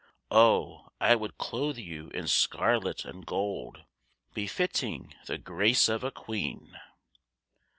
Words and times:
Oh, 0.31 0.87
I 0.99 1.13
would 1.13 1.37
clothe 1.37 1.77
you 1.77 2.09
in 2.09 2.27
scarlet 2.27 3.05
and 3.05 3.23
gold 3.23 3.83
Befitting 4.33 5.13
the 5.27 5.37
grace 5.37 5.87
of 5.87 6.03
a 6.03 6.09
queen. 6.09 6.75